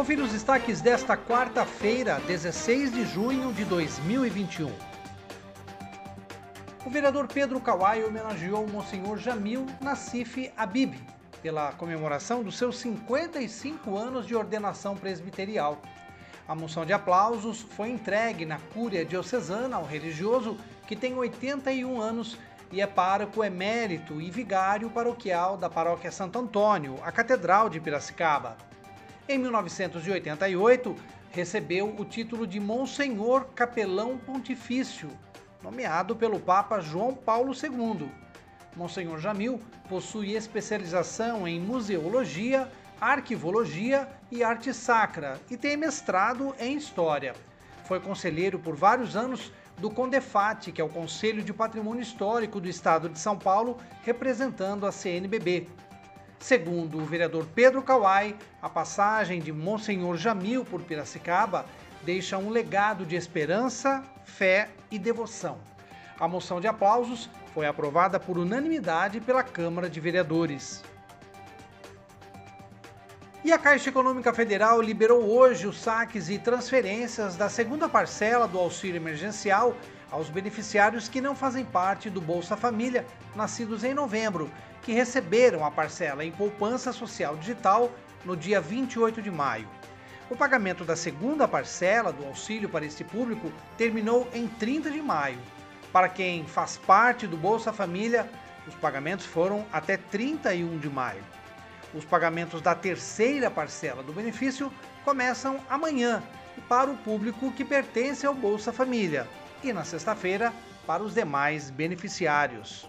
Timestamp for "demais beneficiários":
111.14-112.88